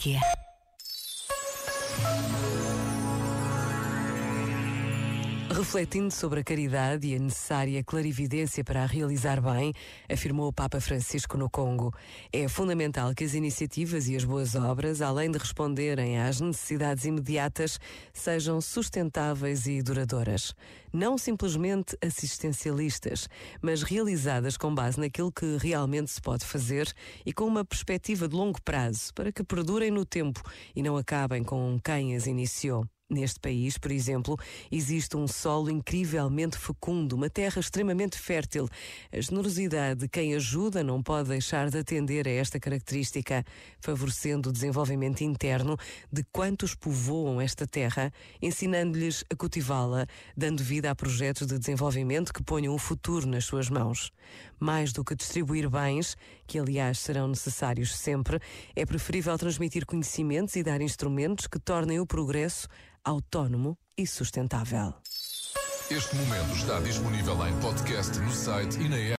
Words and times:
IKEA. 0.00 0.49
Refletindo 5.60 6.10
sobre 6.10 6.40
a 6.40 6.42
caridade 6.42 7.06
e 7.06 7.14
a 7.14 7.18
necessária 7.18 7.84
clarividência 7.84 8.64
para 8.64 8.82
a 8.82 8.86
realizar 8.86 9.42
bem, 9.42 9.74
afirmou 10.10 10.48
o 10.48 10.52
Papa 10.52 10.80
Francisco 10.80 11.36
no 11.36 11.50
Congo. 11.50 11.94
É 12.32 12.48
fundamental 12.48 13.14
que 13.14 13.24
as 13.24 13.34
iniciativas 13.34 14.08
e 14.08 14.16
as 14.16 14.24
boas 14.24 14.54
obras, 14.54 15.02
além 15.02 15.30
de 15.30 15.36
responderem 15.36 16.18
às 16.18 16.40
necessidades 16.40 17.04
imediatas, 17.04 17.78
sejam 18.10 18.58
sustentáveis 18.62 19.66
e 19.66 19.82
duradouras. 19.82 20.54
Não 20.90 21.18
simplesmente 21.18 21.94
assistencialistas, 22.02 23.28
mas 23.60 23.82
realizadas 23.82 24.56
com 24.56 24.74
base 24.74 24.98
naquilo 24.98 25.30
que 25.30 25.58
realmente 25.58 26.10
se 26.10 26.22
pode 26.22 26.46
fazer 26.46 26.90
e 27.24 27.34
com 27.34 27.44
uma 27.44 27.66
perspectiva 27.66 28.26
de 28.26 28.34
longo 28.34 28.62
prazo, 28.62 29.12
para 29.14 29.30
que 29.30 29.44
perdurem 29.44 29.90
no 29.90 30.06
tempo 30.06 30.42
e 30.74 30.82
não 30.82 30.96
acabem 30.96 31.44
com 31.44 31.78
quem 31.84 32.16
as 32.16 32.26
iniciou. 32.26 32.86
Neste 33.10 33.40
país, 33.40 33.76
por 33.76 33.90
exemplo, 33.90 34.38
existe 34.70 35.16
um 35.16 35.26
solo 35.26 35.68
incrivelmente 35.68 36.56
fecundo, 36.56 37.16
uma 37.16 37.28
terra 37.28 37.58
extremamente 37.58 38.16
fértil. 38.16 38.68
A 39.12 39.20
generosidade 39.20 40.02
de 40.02 40.08
quem 40.08 40.32
ajuda 40.36 40.84
não 40.84 41.02
pode 41.02 41.28
deixar 41.28 41.68
de 41.70 41.78
atender 41.78 42.28
a 42.28 42.30
esta 42.30 42.60
característica, 42.60 43.44
favorecendo 43.80 44.48
o 44.48 44.52
desenvolvimento 44.52 45.22
interno 45.22 45.76
de 46.12 46.22
quantos 46.30 46.76
povoam 46.76 47.40
esta 47.40 47.66
terra, 47.66 48.12
ensinando-lhes 48.40 49.24
a 49.28 49.34
cultivá-la, 49.34 50.06
dando 50.36 50.62
vida 50.62 50.88
a 50.88 50.94
projetos 50.94 51.48
de 51.48 51.58
desenvolvimento 51.58 52.32
que 52.32 52.44
ponham 52.44 52.72
o 52.72 52.78
futuro 52.78 53.26
nas 53.26 53.44
suas 53.44 53.68
mãos. 53.68 54.12
Mais 54.60 54.92
do 54.92 55.02
que 55.02 55.16
distribuir 55.16 55.68
bens, 55.68 56.16
que 56.46 56.60
aliás 56.60 57.00
serão 57.00 57.26
necessários 57.26 57.96
sempre, 57.96 58.38
é 58.76 58.86
preferível 58.86 59.36
transmitir 59.36 59.84
conhecimentos 59.84 60.54
e 60.54 60.62
dar 60.62 60.80
instrumentos 60.80 61.48
que 61.48 61.58
tornem 61.58 61.98
o 61.98 62.06
progresso 62.06 62.68
autónomo 63.04 63.78
e 63.96 64.06
sustentável. 64.06 64.94
Este 65.90 66.14
momento 66.14 66.54
está 66.54 66.78
disponível 66.80 67.34
em 67.46 67.60
podcast 67.60 68.18
no 68.20 68.30
site 68.30 68.78
e 68.78 68.88
na 68.88 68.96
app. 68.96 69.08